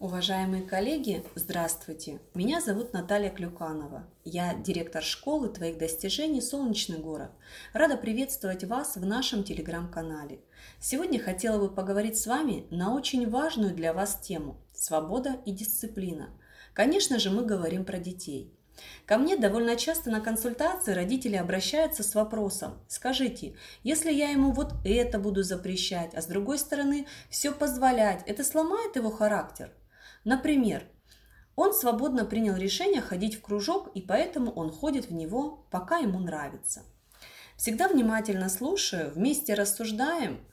Уважаемые 0.00 0.62
коллеги, 0.62 1.24
здравствуйте! 1.34 2.20
Меня 2.32 2.60
зовут 2.60 2.92
Наталья 2.92 3.30
Клюканова. 3.30 4.04
Я 4.24 4.54
директор 4.54 5.02
школы 5.02 5.48
твоих 5.48 5.76
достижений 5.76 6.40
«Солнечный 6.40 6.98
город». 6.98 7.32
Рада 7.72 7.96
приветствовать 7.96 8.62
вас 8.62 8.94
в 8.94 9.04
нашем 9.04 9.42
телеграм-канале. 9.42 10.38
Сегодня 10.78 11.18
хотела 11.18 11.58
бы 11.58 11.74
поговорить 11.74 12.16
с 12.16 12.28
вами 12.28 12.68
на 12.70 12.94
очень 12.94 13.28
важную 13.28 13.74
для 13.74 13.92
вас 13.92 14.20
тему– 14.20 14.62
свобода 14.72 15.40
и 15.44 15.50
дисциплина. 15.50 16.30
Конечно 16.74 17.18
же, 17.18 17.30
мы 17.30 17.44
говорим 17.44 17.84
про 17.84 17.98
детей. 17.98 18.54
Ко 19.04 19.18
мне 19.18 19.36
довольно 19.36 19.74
часто 19.74 20.10
на 20.10 20.20
консультации 20.20 20.92
родители 20.92 21.34
обращаются 21.34 22.04
с 22.04 22.14
вопросом 22.14 22.78
«Скажите, 22.86 23.56
если 23.82 24.12
я 24.12 24.30
ему 24.30 24.52
вот 24.52 24.74
это 24.84 25.18
буду 25.18 25.42
запрещать, 25.42 26.14
а 26.14 26.22
с 26.22 26.26
другой 26.26 26.60
стороны 26.60 27.08
все 27.28 27.50
позволять, 27.50 28.22
это 28.26 28.44
сломает 28.44 28.94
его 28.94 29.10
характер?» 29.10 29.72
Например, 30.28 30.84
он 31.56 31.72
свободно 31.72 32.26
принял 32.26 32.54
решение 32.54 33.00
ходить 33.00 33.36
в 33.36 33.40
кружок, 33.40 33.90
и 33.94 34.02
поэтому 34.02 34.50
он 34.50 34.70
ходит 34.70 35.08
в 35.08 35.14
него, 35.14 35.66
пока 35.70 35.96
ему 35.96 36.18
нравится. 36.18 36.82
Всегда 37.56 37.88
внимательно 37.88 38.50
слушаю, 38.50 39.10
вместе 39.10 39.54
рассуждаем. 39.54 40.46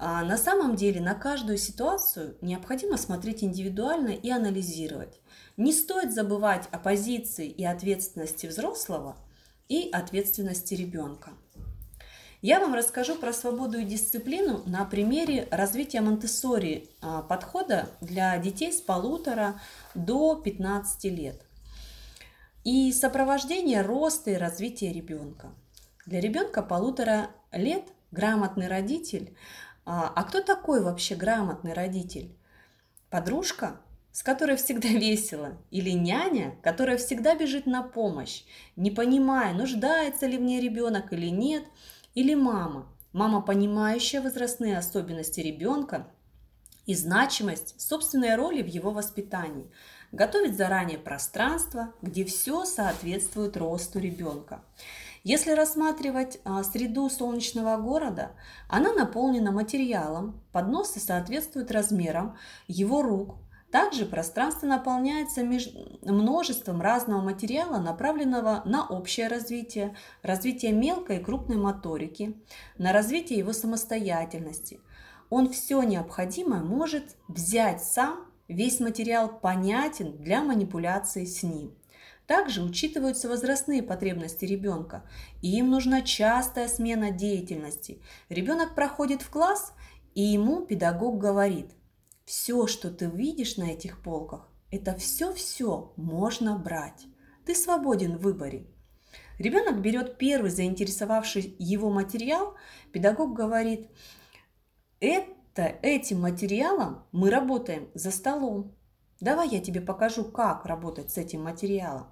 А 0.00 0.24
на 0.24 0.36
самом 0.36 0.74
деле 0.74 1.00
на 1.00 1.14
каждую 1.14 1.56
ситуацию 1.56 2.36
необходимо 2.40 2.96
смотреть 2.96 3.44
индивидуально 3.44 4.08
и 4.08 4.28
анализировать. 4.28 5.20
Не 5.56 5.72
стоит 5.72 6.12
забывать 6.12 6.66
о 6.72 6.78
позиции 6.80 7.46
и 7.46 7.64
ответственности 7.64 8.48
взрослого 8.48 9.16
и 9.68 9.88
ответственности 9.92 10.74
ребенка. 10.74 11.30
Я 12.42 12.58
вам 12.58 12.74
расскажу 12.74 13.14
про 13.14 13.32
свободу 13.32 13.78
и 13.78 13.84
дисциплину 13.84 14.62
на 14.66 14.84
примере 14.84 15.46
развития 15.52 16.00
Монтессори 16.00 16.88
а, 17.00 17.22
подхода 17.22 17.88
для 18.00 18.36
детей 18.38 18.72
с 18.72 18.80
полутора 18.80 19.60
до 19.94 20.34
15 20.34 21.04
лет 21.04 21.40
и 22.64 22.92
сопровождение 22.92 23.82
роста 23.82 24.32
и 24.32 24.34
развития 24.34 24.92
ребенка. 24.92 25.54
Для 26.04 26.20
ребенка 26.20 26.62
полутора 26.62 27.30
лет 27.52 27.84
грамотный 28.10 28.66
родитель. 28.66 29.36
А, 29.84 30.12
а 30.12 30.24
кто 30.24 30.40
такой 30.40 30.82
вообще 30.82 31.14
грамотный 31.14 31.74
родитель? 31.74 32.36
Подружка, 33.08 33.76
с 34.10 34.24
которой 34.24 34.56
всегда 34.56 34.88
весело, 34.88 35.58
или 35.70 35.90
няня, 35.90 36.56
которая 36.60 36.96
всегда 36.96 37.36
бежит 37.36 37.66
на 37.66 37.84
помощь, 37.84 38.42
не 38.74 38.90
понимая, 38.90 39.54
нуждается 39.54 40.26
ли 40.26 40.36
в 40.36 40.42
ней 40.42 40.60
ребенок 40.60 41.12
или 41.12 41.28
нет– 41.28 41.62
или 42.14 42.34
мама. 42.34 42.88
Мама, 43.12 43.42
понимающая 43.42 44.22
возрастные 44.22 44.78
особенности 44.78 45.40
ребенка 45.40 46.06
и 46.86 46.94
значимость 46.94 47.80
собственной 47.80 48.34
роли 48.36 48.62
в 48.62 48.66
его 48.66 48.90
воспитании, 48.90 49.70
готовит 50.12 50.56
заранее 50.56 50.98
пространство, 50.98 51.92
где 52.00 52.24
все 52.24 52.64
соответствует 52.64 53.56
росту 53.56 53.98
ребенка. 53.98 54.62
Если 55.24 55.52
рассматривать 55.52 56.40
а, 56.44 56.64
среду 56.64 57.08
солнечного 57.08 57.76
города, 57.76 58.32
она 58.68 58.92
наполнена 58.92 59.52
материалом, 59.52 60.42
подносы 60.50 60.98
соответствуют 60.98 61.70
размерам 61.70 62.36
его 62.66 63.02
рук, 63.02 63.36
также 63.72 64.04
пространство 64.04 64.66
наполняется 64.66 65.42
множеством 66.02 66.82
разного 66.82 67.22
материала, 67.22 67.78
направленного 67.78 68.60
на 68.66 68.86
общее 68.86 69.28
развитие, 69.28 69.96
развитие 70.22 70.72
мелкой 70.72 71.16
и 71.16 71.24
крупной 71.24 71.56
моторики, 71.56 72.36
на 72.76 72.92
развитие 72.92 73.38
его 73.38 73.54
самостоятельности. 73.54 74.78
Он 75.30 75.48
все 75.48 75.82
необходимое 75.84 76.60
может 76.60 77.16
взять 77.28 77.82
сам, 77.82 78.26
весь 78.46 78.78
материал 78.78 79.30
понятен 79.30 80.18
для 80.18 80.42
манипуляции 80.42 81.24
с 81.24 81.42
ним. 81.42 81.74
Также 82.26 82.62
учитываются 82.62 83.26
возрастные 83.26 83.82
потребности 83.82 84.44
ребенка, 84.44 85.02
и 85.40 85.56
им 85.56 85.70
нужна 85.70 86.02
частая 86.02 86.68
смена 86.68 87.10
деятельности. 87.10 88.02
Ребенок 88.28 88.74
проходит 88.74 89.22
в 89.22 89.30
класс, 89.30 89.72
и 90.14 90.20
ему 90.20 90.60
педагог 90.60 91.16
говорит– 91.16 91.70
все, 92.24 92.66
что 92.66 92.90
ты 92.90 93.06
видишь 93.06 93.56
на 93.56 93.70
этих 93.70 94.02
полках, 94.02 94.48
это 94.70 94.94
все-все 94.96 95.92
можно 95.96 96.58
брать. 96.58 97.06
Ты 97.44 97.54
свободен 97.54 98.16
в 98.16 98.22
выборе. 98.22 98.66
Ребенок 99.38 99.80
берет 99.82 100.18
первый 100.18 100.50
заинтересовавший 100.50 101.56
его 101.58 101.90
материал, 101.90 102.54
педагог 102.92 103.34
говорит, 103.34 103.88
это, 105.00 105.64
этим 105.82 106.20
материалом 106.20 107.04
мы 107.12 107.30
работаем 107.30 107.90
за 107.94 108.10
столом. 108.10 108.76
Давай 109.20 109.48
я 109.48 109.60
тебе 109.60 109.80
покажу, 109.80 110.24
как 110.24 110.64
работать 110.64 111.10
с 111.10 111.18
этим 111.18 111.42
материалом. 111.42 112.06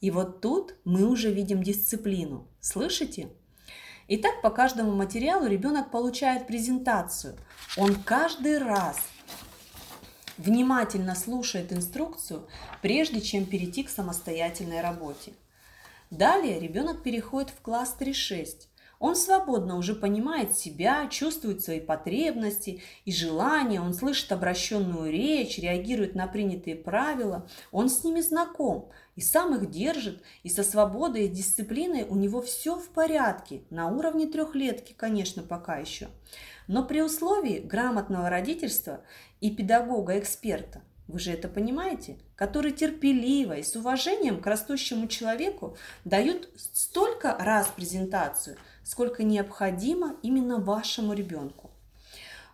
И 0.00 0.10
вот 0.10 0.40
тут 0.40 0.76
мы 0.84 1.06
уже 1.06 1.32
видим 1.32 1.62
дисциплину. 1.62 2.48
Слышите? 2.60 3.30
Итак, 4.08 4.40
по 4.42 4.50
каждому 4.50 4.92
материалу 4.92 5.46
ребенок 5.46 5.90
получает 5.90 6.46
презентацию. 6.46 7.36
Он 7.76 7.94
каждый 7.96 8.58
раз 8.58 8.96
внимательно 10.38 11.14
слушает 11.14 11.72
инструкцию, 11.72 12.46
прежде 12.82 13.20
чем 13.20 13.46
перейти 13.46 13.82
к 13.82 13.90
самостоятельной 13.90 14.80
работе. 14.80 15.32
Далее 16.10 16.60
ребенок 16.60 17.02
переходит 17.02 17.50
в 17.50 17.60
класс 17.60 17.96
3-6. 17.98 18.66
Он 18.98 19.14
свободно 19.14 19.76
уже 19.76 19.94
понимает 19.94 20.56
себя, 20.56 21.06
чувствует 21.08 21.62
свои 21.62 21.80
потребности 21.80 22.82
и 23.04 23.12
желания, 23.12 23.80
он 23.80 23.92
слышит 23.92 24.32
обращенную 24.32 25.10
речь, 25.10 25.58
реагирует 25.58 26.14
на 26.14 26.26
принятые 26.26 26.76
правила, 26.76 27.48
он 27.72 27.90
с 27.90 28.04
ними 28.04 28.20
знаком 28.20 28.90
и 29.16 29.20
сам 29.20 29.54
их 29.54 29.70
держит, 29.70 30.22
и 30.42 30.48
со 30.48 30.62
свободой 30.62 31.24
и 31.24 31.28
дисциплиной 31.28 32.04
у 32.04 32.14
него 32.14 32.40
все 32.40 32.76
в 32.76 32.88
порядке, 32.88 33.62
на 33.70 33.88
уровне 33.88 34.26
трехлетки, 34.26 34.94
конечно, 34.96 35.42
пока 35.42 35.76
еще. 35.76 36.08
Но 36.66 36.84
при 36.84 37.00
условии 37.00 37.60
грамотного 37.60 38.28
родительства 38.28 39.00
и 39.40 39.50
педагога-эксперта, 39.50 40.82
вы 41.08 41.18
же 41.20 41.30
это 41.30 41.48
понимаете, 41.48 42.18
который 42.34 42.72
терпеливо 42.72 43.54
и 43.54 43.62
с 43.62 43.76
уважением 43.76 44.40
к 44.40 44.46
растущему 44.46 45.06
человеку 45.06 45.76
дают 46.04 46.48
столько 46.56 47.36
раз 47.38 47.68
презентацию, 47.68 48.56
сколько 48.82 49.22
необходимо 49.22 50.16
именно 50.22 50.58
вашему 50.58 51.12
ребенку. 51.12 51.70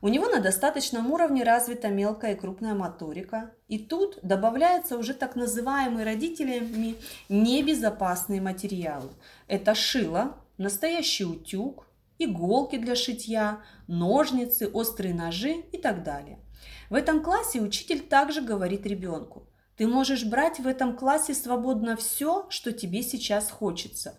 У 0.03 0.09
него 0.09 0.27
на 0.27 0.41
достаточном 0.41 1.13
уровне 1.13 1.45
развита 1.45 1.89
мелкая 1.89 2.35
и 2.35 2.39
крупная 2.39 2.75
моторика. 2.75 3.53
И 3.69 3.79
тут 3.79 4.19
добавляются 4.23 4.99
уже 4.99 5.15
так 5.15 5.37
называемые 5.37 6.05
родителями 6.05 6.97
небезопасные 7.29 8.41
материалы. 8.41 9.11
Это 9.47 9.77
шило, 9.77 10.37
настоящий 10.59 11.25
утюг, 11.25 11.87
иголки 12.19 12.79
для 12.79 12.97
шитья, 12.97 13.61
ножницы, 13.87 14.69
острые 14.69 15.15
ножи 15.15 15.63
и 15.71 15.79
так 15.79 16.03
далее. 16.03 16.41
В 16.91 16.95
этом 16.95 17.23
классе 17.23 17.61
учитель 17.61 18.01
также 18.01 18.43
говорит 18.43 18.87
ребенку, 18.87 19.49
ты 19.77 19.87
можешь 19.87 20.25
брать 20.25 20.61
в 20.61 20.67
этом 20.67 20.97
классе 20.97 21.35
свободно 21.35 21.97
все, 21.97 22.47
что 22.51 22.73
тебе 22.73 23.03
сейчас 23.03 23.51
хочется. 23.51 24.19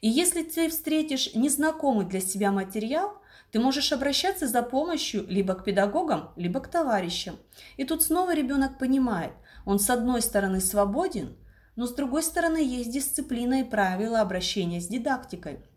И 0.00 0.08
если 0.08 0.42
ты 0.42 0.68
встретишь 0.68 1.34
незнакомый 1.34 2.06
для 2.06 2.20
себя 2.20 2.52
материал, 2.52 3.18
ты 3.50 3.58
можешь 3.58 3.92
обращаться 3.92 4.46
за 4.46 4.62
помощью 4.62 5.26
либо 5.26 5.54
к 5.54 5.64
педагогам, 5.64 6.30
либо 6.36 6.60
к 6.60 6.68
товарищам. 6.68 7.38
И 7.76 7.84
тут 7.84 8.02
снова 8.02 8.34
ребенок 8.34 8.78
понимает, 8.78 9.32
он 9.64 9.78
с 9.78 9.90
одной 9.90 10.22
стороны 10.22 10.60
свободен, 10.60 11.36
но 11.74 11.86
с 11.86 11.94
другой 11.94 12.22
стороны 12.22 12.58
есть 12.58 12.92
дисциплина 12.92 13.60
и 13.60 13.64
правила 13.64 14.20
обращения 14.20 14.80
с 14.80 14.86
дидактикой– 14.86 15.60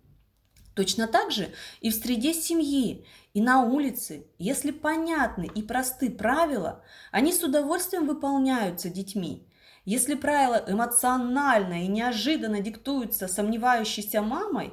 Точно 0.79 1.09
так 1.09 1.29
же 1.29 1.49
и 1.81 1.89
в 1.89 1.93
среде 1.93 2.33
семьи, 2.33 3.05
и 3.33 3.41
на 3.41 3.63
улице, 3.63 4.27
если 4.37 4.71
понятны 4.71 5.49
и 5.53 5.61
просты 5.61 6.09
правила, 6.09 6.81
они 7.11 7.33
с 7.33 7.43
удовольствием 7.43 8.07
выполняются 8.07 8.89
детьми. 8.89 9.45
Если 9.83 10.15
правила 10.15 10.63
эмоционально 10.65 11.83
и 11.83 11.87
неожиданно 11.87 12.61
диктуются 12.61 13.27
сомневающейся 13.27 14.21
мамой, 14.21 14.71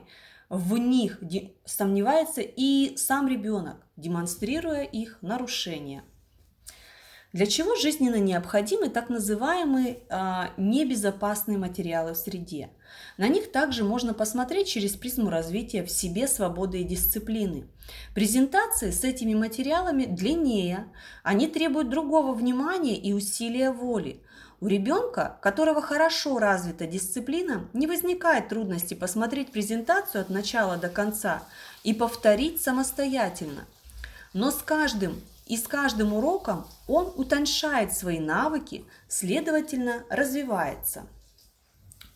в 0.49 0.79
них 0.79 1.19
сомневается 1.65 2.41
и 2.41 2.97
сам 2.97 3.27
ребенок, 3.27 3.85
демонстрируя 3.97 4.85
их 4.85 5.19
нарушения. 5.23 6.05
Для 7.37 7.45
чего 7.45 7.77
жизненно 7.77 8.15
необходимы 8.15 8.89
так 8.89 9.11
называемые 9.11 9.99
а, 10.09 10.53
небезопасные 10.57 11.59
материалы 11.59 12.15
в 12.15 12.17
среде? 12.17 12.71
На 13.19 13.29
них 13.29 13.53
также 13.53 13.85
можно 13.85 14.15
посмотреть 14.15 14.69
через 14.69 14.93
призму 14.93 15.29
развития 15.29 15.85
в 15.85 15.91
себе 15.91 16.29
свободы 16.29 16.81
и 16.81 16.85
дисциплины. 16.85 17.69
Презентации 18.15 18.91
с 18.91 19.05
этими 19.05 19.35
материалами 19.35 20.07
длиннее, 20.07 20.91
они 21.23 21.47
требуют 21.47 21.91
другого 21.91 22.33
внимания 22.33 22.97
и 22.97 23.13
усилия 23.13 23.71
воли. 23.71 24.23
У 24.63 24.67
ребенка, 24.69 25.39
которого 25.43 25.83
хорошо 25.83 26.39
развита 26.39 26.87
дисциплина, 26.87 27.69
не 27.75 27.87
возникает 27.87 28.49
трудности 28.49 28.95
посмотреть 28.95 29.53
презентацию 29.53 30.23
от 30.23 30.31
начала 30.31 30.79
до 30.79 30.89
конца 30.89 31.43
и 31.85 31.93
повторить 31.93 32.63
самостоятельно. 32.63 33.67
Но 34.33 34.51
с 34.51 34.63
каждым 34.63 35.21
И 35.47 35.57
с 35.57 35.69
каждым 35.69 36.13
уроком 36.13 36.67
он 36.89 37.13
утоньшает 37.17 37.93
свои 37.93 38.19
навыки, 38.19 38.85
следовательно, 39.09 40.05
развивается. 40.11 41.07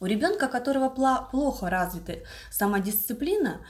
У 0.01 0.07
ребенка, 0.07 0.49
которого 0.49 0.89
плохо 0.89 1.71
развита 1.71 2.25
самодисциплина, 2.51 3.65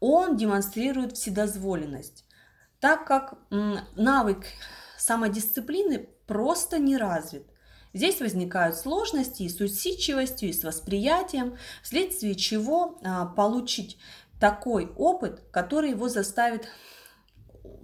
он 0.00 0.36
демонстрирует 0.36 1.16
вседозволенность, 1.16 2.26
так 2.78 3.06
как 3.06 3.38
навык 3.50 4.44
самодисциплины 4.98 6.08
просто 6.26 6.78
не 6.78 6.98
развит. 6.98 7.46
Здесь 7.94 8.20
возникают 8.20 8.76
сложности 8.76 9.44
и 9.44 9.48
с 9.48 9.58
усидчивостью, 9.58 10.50
и 10.50 10.52
с 10.52 10.64
восприятием, 10.64 11.56
вследствие 11.82 12.34
чего 12.34 12.98
а, 13.02 13.24
получить 13.24 13.96
такой 14.38 14.92
опыт, 14.96 15.40
который 15.50 15.90
его 15.90 16.10
заставит 16.10 16.68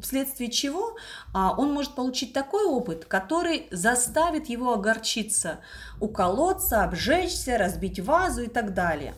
вследствие 0.02 0.50
чего 0.50 0.96
а, 1.32 1.54
он 1.56 1.72
может 1.72 1.94
получить 1.94 2.32
такой 2.32 2.64
опыт, 2.64 3.04
который 3.04 3.66
заставит 3.70 4.49
его 4.49 4.75
огорчиться, 4.75 5.60
уколоться, 6.00 6.84
обжечься, 6.84 7.58
разбить 7.58 8.00
вазу 8.00 8.43
и 8.43 8.49
так 8.49 8.75
далее. 8.75 9.14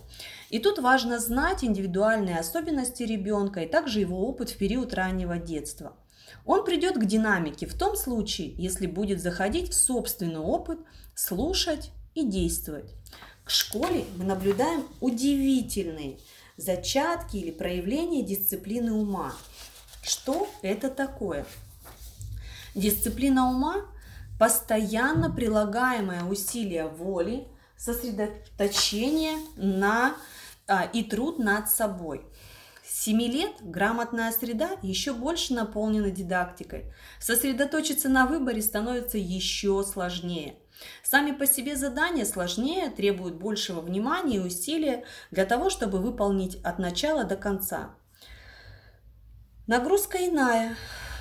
И 0.51 0.59
тут 0.59 0.79
важно 0.79 1.19
знать 1.19 1.65
индивидуальные 1.65 2.39
особенности 2.39 3.03
ребенка 3.03 3.61
и 3.61 3.69
также 3.69 4.01
его 4.01 4.29
опыт 4.29 4.51
в 4.51 4.57
период 4.57 4.95
раннего 4.95 5.39
детства. 5.39 5.97
Он 6.45 6.65
придет 6.65 6.97
к 6.97 7.05
динамике 7.05 7.67
в 7.67 7.75
том 7.77 7.97
случае, 7.97 8.55
если 8.57 8.87
будет 8.87 9.21
заходить 9.21 9.71
в 9.71 9.75
собственный 9.75 10.41
опыт, 10.41 10.79
слушать 11.15 11.91
и 12.15 12.25
действовать. 12.25 12.93
К 13.45 13.51
школе 13.51 14.05
мы 14.17 14.25
наблюдаем 14.25 14.87
удивительные 15.01 16.19
зачатки 16.57 17.37
или 17.37 17.51
проявления 17.51 18.23
дисциплины 18.23 18.93
ума. 18.93 19.35
Что 20.05 20.49
это 20.63 20.91
такое? 20.91 21.47
Дисциплина 22.75 23.49
ума– 23.49 23.87
постоянно 24.39 25.31
прилагаемое 25.31 26.25
усилие 26.25 26.89
воли, 26.89 27.49
сосредоточение 27.77 29.39
на, 29.57 30.17
а, 30.67 30.85
и 30.85 31.03
труд 31.03 31.39
над 31.39 31.71
собой. 31.71 32.27
С 32.87 33.05
7 33.05 33.23
лет 33.23 33.53
грамотная 33.61 34.31
среда 34.33 34.71
еще 34.83 35.15
больше 35.15 35.55
наполнена 35.55 36.11
дидактикой. 36.11 36.93
Сосредоточиться 37.19 38.09
на 38.09 38.27
выборе 38.27 38.61
становится 38.61 39.17
еще 39.17 39.83
сложнее. 39.85 40.57
Сами 41.03 41.31
по 41.31 41.47
себе 41.47 41.77
задания 41.77 42.27
сложнее, 42.27 42.91
требуют 42.91 43.37
большего 43.37 43.81
внимания 43.81 44.37
и 44.37 44.41
усилия 44.41 45.05
для 45.31 45.47
того, 45.47 45.71
чтобы 45.71 45.99
выполнить 45.99 46.57
от 46.63 46.79
начала 46.79 47.25
до 47.25 47.37
конца. 47.37 47.95
Нагрузка 49.67 50.19
иная, 50.19 50.77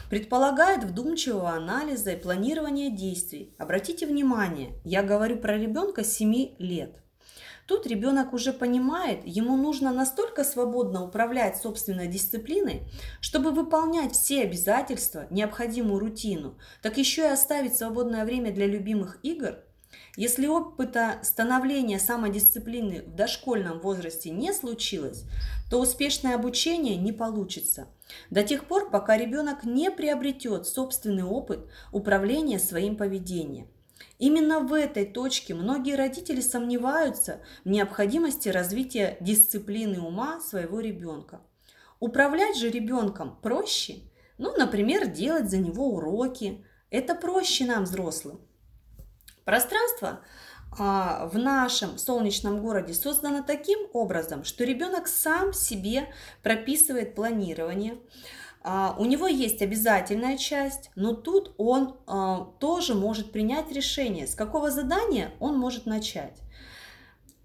предполагает 0.09 0.83
вдумчивого 0.83 1.51
анализа 1.51 2.11
и 2.11 2.21
планирования 2.21 2.89
действий. 2.89 3.55
Обратите 3.57 4.05
внимание, 4.05 4.73
я 4.83 5.01
говорю 5.01 5.37
про 5.37 5.57
ребенка 5.57 6.03
7 6.03 6.55
лет. 6.59 7.01
Тут 7.67 7.87
ребенок 7.87 8.33
уже 8.33 8.51
понимает, 8.51 9.21
ему 9.23 9.55
нужно 9.55 9.93
настолько 9.93 10.43
свободно 10.43 11.05
управлять 11.05 11.55
собственной 11.55 12.07
дисциплиной, 12.07 12.81
чтобы 13.21 13.51
выполнять 13.51 14.11
все 14.11 14.43
обязательства, 14.43 15.25
необходимую 15.29 15.99
рутину, 15.99 16.57
так 16.81 16.97
еще 16.97 17.21
и 17.21 17.31
оставить 17.31 17.77
свободное 17.77 18.25
время 18.25 18.51
для 18.51 18.67
любимых 18.67 19.19
игр– 19.23 19.55
если 20.15 20.45
опыта 20.45 21.19
становления 21.23 21.99
самодисциплины 21.99 23.01
в 23.01 23.15
дошкольном 23.15 23.79
возрасте 23.79 24.29
не 24.29 24.53
случилось, 24.53 25.23
то 25.71 25.79
успешное 25.79 26.35
обучение 26.35 26.97
не 26.97 27.11
получится. 27.11 27.87
До 28.29 28.43
тех 28.43 28.65
пор, 28.65 28.89
пока 28.89 29.17
ребенок 29.17 29.63
не 29.63 29.91
приобретет 29.91 30.67
собственный 30.67 31.23
опыт 31.23 31.67
управления 31.91 32.59
своим 32.59 32.95
поведением. 32.95 33.67
Именно 34.19 34.59
в 34.59 34.73
этой 34.73 35.05
точке 35.05 35.53
многие 35.53 35.95
родители 35.95 36.41
сомневаются 36.41 37.41
в 37.63 37.69
необходимости 37.69 38.49
развития 38.49 39.17
дисциплины 39.19 39.99
ума 39.99 40.39
своего 40.39 40.79
ребенка. 40.79 41.41
Управлять 41.99 42.57
же 42.57 42.69
ребенком 42.69 43.39
проще, 43.41 44.01
ну, 44.37 44.55
например, 44.57 45.07
делать 45.07 45.49
за 45.49 45.57
него 45.57 45.89
уроки. 45.89 46.65
Это 46.89 47.15
проще 47.15 47.65
нам, 47.65 47.83
взрослым. 47.83 48.41
Пространство 49.45 50.21
в 50.77 51.37
нашем 51.37 51.97
солнечном 51.97 52.61
городе 52.61 52.93
создано 52.93 53.43
таким 53.43 53.79
образом, 53.93 54.43
что 54.43 54.63
ребенок 54.63 55.07
сам 55.07 55.53
себе 55.53 56.07
прописывает 56.41 57.15
планирование. 57.15 57.95
А, 58.63 58.95
у 58.97 59.05
него 59.05 59.27
есть 59.27 59.61
обязательная 59.61 60.37
часть, 60.37 60.89
но 60.95 61.13
тут 61.13 61.53
он 61.57 61.97
а, 62.07 62.45
тоже 62.59 62.95
может 62.95 63.31
принять 63.33 63.71
решение, 63.71 64.25
с 64.25 64.35
какого 64.35 64.71
задания 64.71 65.31
он 65.39 65.57
может 65.57 65.85
начать. 65.85 66.39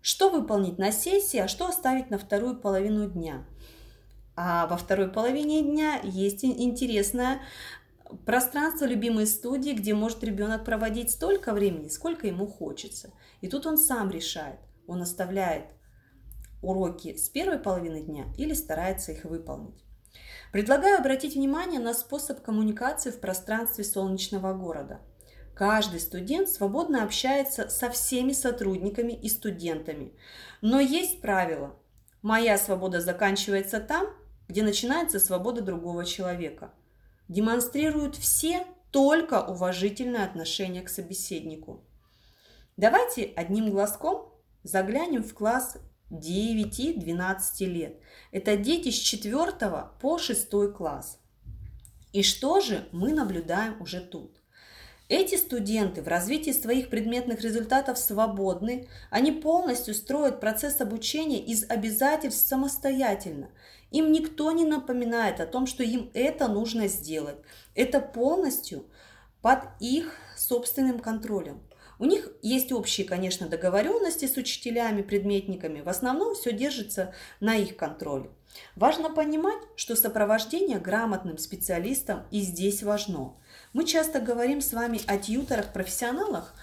Что 0.01 0.31
выполнить 0.31 0.79
на 0.79 0.93
сессии, 0.93 1.39
а 1.39 1.49
что 1.49 1.67
оставить 1.67 2.11
на 2.11 2.19
вторую 2.19 2.57
половину 2.57 3.11
дня. 3.11 3.45
А 4.37 4.69
во 4.69 4.77
второй 4.77 5.09
половине 5.09 5.63
дня 5.63 5.99
есть 6.05 6.45
интересная 6.45 7.41
пространство 8.27 8.85
любимой 8.85 9.27
студии, 9.27 9.73
где 9.73 9.95
может 9.95 10.23
ребенок 10.25 10.65
проводить 10.65 11.11
столько 11.11 11.53
времени, 11.53 11.89
сколько 11.89 12.27
ему 12.27 12.47
хочется. 12.47 13.11
И 13.41 13.49
тут 13.49 13.67
он 13.67 13.79
сам 13.79 14.11
решает. 14.11 14.59
Он 14.87 15.03
оставляет 15.03 15.65
уроки 16.63 17.17
с 17.17 17.29
первой 17.29 17.59
половины 17.59 18.01
дня 18.01 18.27
или 18.37 18.55
старается 18.55 19.13
их 19.13 19.25
выполнить. 19.25 19.85
Предлагаю 20.53 20.99
обратить 20.99 21.35
внимание 21.35 21.79
на 21.79 21.93
способ 21.93 22.41
коммуникации 22.41 23.11
в 23.11 23.21
пространстве 23.21 23.85
солнечного 23.85 24.55
города. 24.55 25.01
Каждый 25.55 26.01
студент 26.01 26.49
свободно 26.49 27.05
общается 27.05 27.69
со 27.69 27.91
всеми 27.91 28.33
сотрудниками 28.33 29.13
и 29.13 29.29
студентами. 29.29 30.13
Но 30.63 30.81
есть 30.81 31.21
правило. 31.21 31.77
Моя 32.23 32.57
свобода 32.57 33.01
заканчивается 33.01 33.81
там, 33.81 34.07
где 34.49 34.63
начинается 34.63 35.21
свобода 35.21 35.61
другого 35.61 36.05
человека– 36.05 36.73
демонстрируют 37.29 38.17
все 38.17 38.67
только 38.91 39.43
уважительное 39.43 40.25
отношение 40.25 40.83
к 40.83 40.89
собеседнику. 40.89 41.85
Давайте 42.77 43.25
одним 43.25 43.71
глазком 43.71 44.33
заглянем 44.63 45.23
в 45.23 45.35
класс 45.35 45.79
9-12 46.11 47.65
лет. 47.67 48.01
Это 48.33 48.57
дети 48.57 48.91
с 48.91 48.99
4 48.99 49.53
по 50.01 50.19
6 50.19 50.51
класс. 50.75 51.21
И 52.13 52.23
что 52.23 52.61
же 52.61 52.89
мы 52.93 53.13
наблюдаем 53.13 53.81
уже 53.83 54.01
тут? 54.01 54.38
Эти 55.09 55.37
студенты 55.37 56.03
в 56.03 56.09
развитии 56.09 56.51
своих 56.51 56.91
предметных 56.91 57.41
результатов 57.41 57.97
свободны, 57.97 58.89
они 59.09 59.33
полностью 59.33 59.95
строят 59.95 60.39
процесс 60.39 60.83
обучения 60.83 61.41
из 61.41 61.69
обязательств 61.69 62.47
самостоятельно. 62.47 63.49
Им 63.91 64.13
никто 64.13 64.53
не 64.53 64.67
напоминает 64.67 65.41
о 65.41 65.47
том, 65.47 65.67
что 65.67 65.83
им 65.83 66.11
это 66.13 66.47
нужно 66.47 66.89
сделать. 66.89 67.37
Это 67.75 68.01
полностью 68.01 68.85
под 69.41 69.61
их 69.81 70.15
собственным 70.37 70.99
контролем. 70.99 71.63
У 71.99 72.05
них 72.05 72.29
есть 72.43 72.73
общие, 72.73 73.07
конечно, 73.07 73.49
договоренности 73.49 74.27
с 74.27 74.37
учителями, 74.37 75.03
предметниками. 75.03 75.81
В 75.81 75.89
основном 75.89 76.35
все 76.35 76.53
держится 76.53 77.13
на 77.41 77.57
их 77.57 77.77
контроле. 77.77 78.31
Важно 78.77 79.11
понимать, 79.11 79.59
что 79.77 79.97
сопровождение 79.97 80.79
грамотным 80.79 81.39
специалистам 81.39 82.25
и 82.31 82.41
здесь 82.41 82.83
важно. 82.83 83.35
Мы 83.73 83.85
часто 83.85 84.21
говорим 84.21 84.61
с 84.61 84.73
вами 84.73 85.01
о 85.07 85.19
тьюторах-профессионалах, 85.19 86.55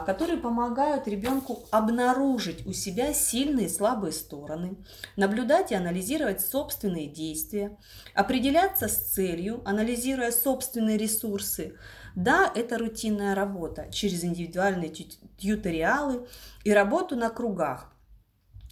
которые 0.00 0.36
помогают 0.36 1.08
ребенку 1.08 1.64
обнаружить 1.70 2.66
у 2.66 2.72
себя 2.74 3.14
сильные 3.14 3.66
и 3.66 3.70
слабые 3.70 4.12
стороны, 4.12 4.76
наблюдать 5.16 5.72
и 5.72 5.74
анализировать 5.74 6.42
собственные 6.42 7.06
действия, 7.06 7.78
определяться 8.14 8.88
с 8.88 8.96
целью, 8.96 9.62
анализируя 9.64 10.32
собственные 10.32 10.98
ресурсы. 10.98 11.76
Да, 12.14 12.52
это 12.54 12.76
рутинная 12.76 13.34
работа 13.34 13.88
через 13.90 14.22
индивидуальные 14.22 14.92
тьюториалы 15.38 16.26
и 16.62 16.72
работу 16.72 17.16
на 17.16 17.30
кругах. 17.30 17.90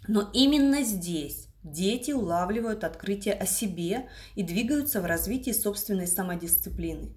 Но 0.09 0.29
именно 0.35 0.83
здесь 0.83 1.49
дети 1.62 2.11
улавливают 2.11 2.85
открытие 2.85 3.33
о 3.33 3.47
себе 3.47 4.11
и 4.35 4.43
двигаются 4.43 5.00
в 5.00 5.07
развитии 5.07 5.53
собственной 5.53 6.07
самодисциплины. 6.07 7.15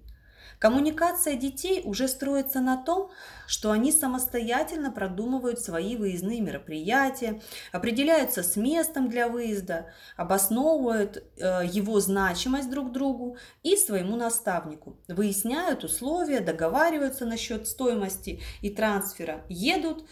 Коммуникация 0.62 1.34
детей 1.34 1.82
уже 1.84 2.06
строится 2.06 2.60
на 2.60 2.76
том, 2.76 3.10
что 3.48 3.72
они 3.72 3.90
самостоятельно 3.90 4.92
продумывают 4.92 5.58
свои 5.58 5.96
выездные 5.96 6.40
мероприятия, 6.40 7.42
определяются 7.72 8.44
с 8.44 8.54
местом 8.54 9.08
для 9.08 9.26
выезда, 9.26 9.92
обосновывают 10.16 11.16
э, 11.16 11.62
его 11.64 11.98
значимость 11.98 12.70
друг 12.70 12.92
другу 12.92 13.38
и 13.64 13.74
своему 13.74 14.14
наставнику, 14.14 15.00
выясняют 15.08 15.82
условия, 15.82 16.38
договариваются 16.38 17.26
насчет 17.26 17.66
стоимости 17.66 18.40
и 18.60 18.70
трансфера, 18.70 19.44
едут 19.48 20.08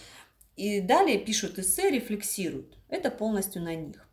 и 0.57 0.81
далее 0.81 1.21
пишут 1.21 1.61
эссе, 1.61 1.91
рефлексируют. 1.93 2.77
Это 2.89 3.13
полностью 3.13 3.63
на 3.63 3.77
них. 3.77 4.05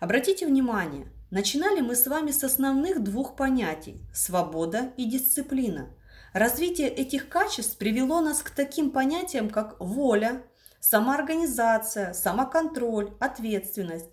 Обратите 0.00 0.48
внимание, 0.48 1.12
Начинали 1.30 1.80
мы 1.80 1.96
с 1.96 2.06
вами 2.06 2.30
с 2.30 2.44
основных 2.44 3.02
двух 3.02 3.34
понятий– 3.34 4.00
свобода 4.14 4.92
и 4.96 5.10
дисциплина. 5.10 5.90
Развитие 6.32 6.88
этих 6.88 7.28
качеств 7.28 7.78
привело 7.78 8.20
нас 8.20 8.42
к 8.42 8.50
таким 8.50 8.92
понятиям, 8.92 9.50
как 9.50 9.80
воля, 9.80 10.44
самоорганизация, 10.78 12.12
самоконтроль, 12.12 13.12
ответственность. 13.18 14.10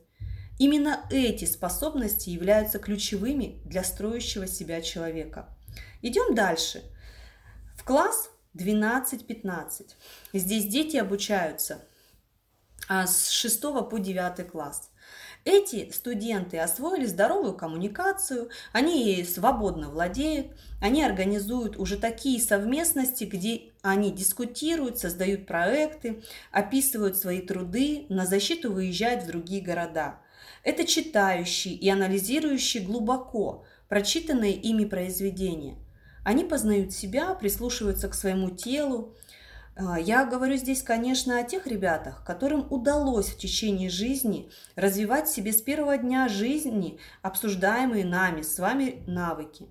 Именно 0.57 1.05
эти 1.11 1.45
способности 1.45 2.31
являются 2.31 2.79
ключевыми 2.79 3.61
для 3.65 3.83
строящего 3.83 4.47
себя 4.47 4.81
человека. 4.81 5.55
Идем 6.01 6.33
дальше. 6.33 6.81
В 7.75 7.83
класс 7.83 8.31
12-15. 8.55 9.91
Здесь 10.33 10.65
дети 10.65 10.97
обучаются 10.97 11.85
а, 12.87 13.05
с 13.05 13.29
6 13.29 13.61
по 13.61 13.97
9 13.99 14.49
класс. 14.49 14.89
Эти 15.45 15.91
студенты 15.91 16.57
освоили 16.57 17.05
здоровую 17.05 17.53
коммуникацию, 17.53 18.49
они 18.71 19.03
ей 19.03 19.25
свободно 19.25 19.89
владеют, 19.89 20.47
они 20.81 21.03
организуют 21.03 21.77
уже 21.77 21.97
такие 21.97 22.39
совместности, 22.39 23.25
где 23.25 23.73
они 23.81 24.11
дискутируют, 24.11 24.99
создают 24.99 25.45
проекты, 25.45 26.23
описывают 26.51 27.17
свои 27.17 27.41
труды, 27.41 28.05
на 28.07 28.25
защиту 28.25 28.71
выезжают 28.71 29.23
в 29.23 29.27
другие 29.27 29.61
города. 29.61 30.19
Это 30.63 30.85
читающие 30.85 31.73
и 31.73 31.89
анализирующие 31.89 32.83
глубоко 32.83 33.65
прочитанные 33.89 34.53
ими 34.53 34.85
произведения. 34.85 35.75
Они 36.23 36.45
познают 36.45 36.93
себя, 36.93 37.33
прислушиваются 37.33 38.07
к 38.07 38.15
своему 38.15 38.49
телу, 38.49 39.13
я 39.99 40.25
говорю 40.25 40.55
здесь, 40.55 40.83
конечно, 40.83 41.39
о 41.39 41.43
тех 41.43 41.65
ребятах, 41.65 42.23
которым 42.25 42.67
удалось 42.71 43.27
в 43.27 43.37
течение 43.37 43.89
жизни 43.89 44.49
развивать 44.75 45.29
себе 45.29 45.51
с 45.51 45.61
первого 45.61 45.97
дня 45.97 46.27
жизни 46.27 46.99
обсуждаемые 47.21 48.05
нами 48.05 48.41
с 48.41 48.59
вами 48.59 49.03
навыки. 49.07 49.67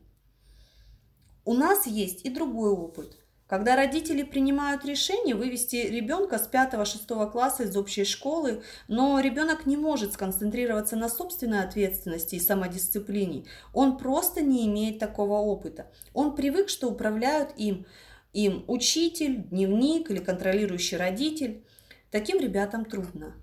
У 1.45 1.55
нас 1.55 1.87
есть 1.87 2.25
и 2.25 2.31
другой 2.31 2.71
опыт. 2.71 3.19
Когда 3.53 3.77
родители 3.77 4.23
принимают 4.23 4.85
решение 4.87 5.35
вывести 5.35 5.77
ребенка 5.77 6.39
с 6.39 6.49
5-6 6.51 7.31
класса 7.31 7.65
из 7.65 7.77
общей 7.77 8.05
школы, 8.05 8.63
но 8.89 9.21
ребенок 9.21 9.67
не 9.67 9.77
может 9.77 10.15
сконцентрироваться 10.15 10.97
на 10.97 11.11
собственной 11.11 11.63
ответственности 11.63 12.37
и 12.37 12.41
самодисциплине, 12.41 13.45
он 13.75 13.99
просто 13.99 14.41
не 14.41 14.67
имеет 14.67 14.99
такого 14.99 15.35
опыта. 15.35 15.87
Он 16.15 16.35
привык, 16.35 16.71
что 16.71 16.89
управляют 16.89 17.51
им 17.59 17.85
им 18.33 18.65
учитель, 18.67 19.43
дневник 19.45 20.11
или 20.11 20.19
контролирующий 20.19 20.97
родитель. 20.97 21.63
Таким 22.11 22.39
ребятам 22.41 22.85
трудно. 22.85 23.35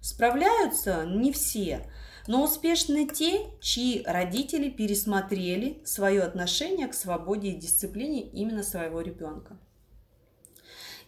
Справляются 0.00 1.04
не 1.04 1.32
все, 1.32 1.90
но 2.26 2.44
успешны 2.44 3.08
те, 3.08 3.46
чьи 3.60 4.02
родители 4.04 4.70
пересмотрели 4.70 5.82
свое 5.84 6.22
отношение 6.22 6.86
к 6.86 6.94
свободе 6.94 7.50
и 7.50 7.56
дисциплине 7.56 8.22
именно 8.22 8.62
своего 8.62 9.00
ребенка. 9.00 9.56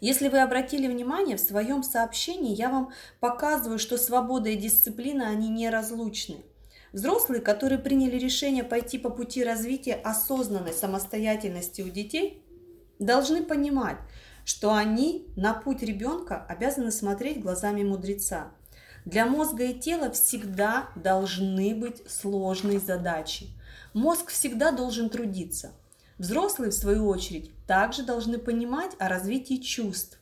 Если 0.01 0.29
вы 0.29 0.41
обратили 0.41 0.87
внимание, 0.87 1.37
в 1.37 1.41
своем 1.41 1.83
сообщении 1.83 2.55
я 2.55 2.71
вам 2.71 2.93
показываю, 3.19 3.81
что 3.81 3.99
свобода 3.99 4.49
и 4.49 4.57
дисциплина, 4.57 5.29
они 5.29 5.49
неразлучны. 5.49 6.45
Взрослые, 6.93 7.41
которые 7.41 7.79
приняли 7.79 8.17
решение 8.17 8.65
пойти 8.65 8.97
по 8.97 9.11
пути 9.11 9.45
развития 9.45 9.95
осознанной 9.95 10.73
самостоятельности 10.73 11.83
у 11.83 11.89
детей– 11.89 12.43
должны 12.99 13.43
понимать, 13.43 13.99
что 14.45 14.75
они 14.75 15.27
на 15.37 15.55
путь 15.55 15.83
ребенка 15.83 16.45
обязаны 16.49 16.91
смотреть 16.91 17.41
глазами 17.41 17.83
мудреца. 17.83 18.51
Для 19.05 19.27
мозга 19.27 19.65
и 19.65 19.79
тела 19.79 20.11
всегда 20.11 20.89
должны 20.95 21.75
быть 21.75 22.03
сложные 22.11 22.81
задачи. 22.81 23.49
Мозг 23.95 24.31
всегда 24.31 24.71
должен 24.71 25.09
трудиться. 25.11 25.73
Взрослые, 26.19 26.71
в 26.71 26.75
свою 26.75 27.07
очередь, 27.09 27.51
также 27.67 28.03
должны 28.03 28.39
понимать 28.39 28.93
о 28.99 29.09
развитии 29.09 29.57
чувств. 29.57 30.19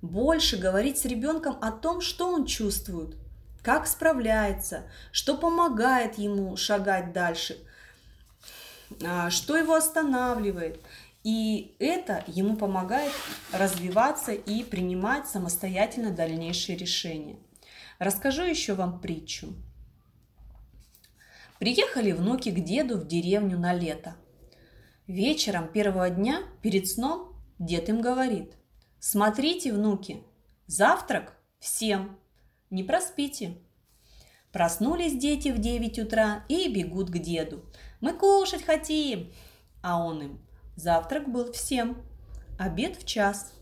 Больше 0.00 0.56
говорить 0.56 0.98
с 0.98 1.04
ребенком 1.04 1.58
о 1.60 1.70
том, 1.70 2.00
что 2.00 2.32
он 2.32 2.46
чувствует, 2.46 3.14
как 3.62 3.86
справляется, 3.86 4.82
что 5.12 5.36
помогает 5.36 6.18
ему 6.18 6.56
шагать 6.56 7.12
дальше, 7.12 7.58
а, 9.04 9.30
что 9.30 9.56
его 9.56 9.74
останавливает. 9.74 10.80
И 11.24 11.76
это 11.78 12.24
ему 12.26 12.56
помогает 12.56 13.12
развиваться 13.52 14.32
и 14.32 14.64
принимать 14.64 15.28
самостоятельно 15.28 16.10
дальнейшие 16.10 16.76
решения. 16.76 17.38
Расскажу 17.98 18.42
еще 18.42 18.74
вам 18.74 19.00
притчу. 19.00 19.54
Приехали 21.60 22.10
внуки 22.10 22.50
к 22.50 22.58
деду 22.58 22.98
в 22.98 23.06
деревню 23.06 23.56
на 23.56 23.72
лето. 23.72 24.16
Вечером 25.06 25.68
первого 25.68 26.10
дня 26.10 26.42
перед 26.60 26.88
сном 26.88 27.36
дед 27.60 27.88
им 27.88 28.00
говорит, 28.00 28.54
смотрите, 28.98 29.72
внуки, 29.72 30.24
завтрак 30.66 31.38
всем, 31.60 32.18
не 32.70 32.82
проспите. 32.82 33.58
Проснулись 34.50 35.16
дети 35.16 35.50
в 35.50 35.58
9 35.58 36.00
утра 36.00 36.44
и 36.48 36.68
бегут 36.68 37.10
к 37.10 37.18
деду. 37.18 37.64
Мы 38.00 38.12
кушать 38.12 38.64
хотим, 38.64 39.32
а 39.82 40.04
он 40.04 40.22
им– 40.22 40.40
Завтрак 40.76 41.30
был 41.30 41.52
всем, 41.52 42.02
обед 42.58 42.96
в 42.96 43.04
час. 43.04 43.52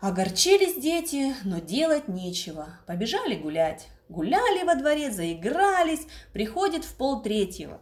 Огорчились 0.00 0.80
дети, 0.80 1.34
но 1.44 1.58
делать 1.58 2.08
нечего. 2.08 2.78
Побежали 2.86 3.34
гулять. 3.34 3.88
Гуляли 4.08 4.64
во 4.64 4.74
дворе, 4.74 5.10
заигрались. 5.10 6.06
Приходит 6.32 6.84
в 6.84 6.94
пол 6.96 7.22
третьего. 7.22 7.80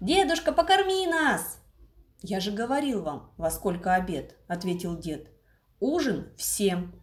«Дедушка, 0.00 0.52
покорми 0.52 1.06
нас!» 1.06 1.58
«Я 2.22 2.40
же 2.40 2.52
говорил 2.52 3.02
вам, 3.02 3.32
во 3.36 3.50
сколько 3.50 3.94
обед»,– 3.94 4.36
ответил 4.48 4.96
дед. 4.96 5.28
«Ужин 5.80 6.28
всем». 6.36 7.00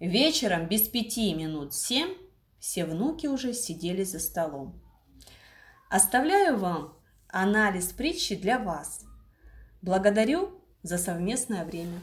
Вечером 0.00 0.68
без 0.68 0.88
пяти 0.88 1.34
минут 1.34 1.74
семь 1.74 2.14
все 2.58 2.84
внуки 2.84 3.26
уже 3.26 3.52
сидели 3.52 4.04
за 4.04 4.20
столом. 4.20 4.80
Оставляю 5.90 6.58
вам 6.58 6.96
анализ 7.28 7.92
притчи 7.92 8.36
для 8.36 8.58
вас– 8.58 9.05
Благодарю 9.86 10.50
за 10.82 10.98
совместное 10.98 11.64
время. 11.64 12.00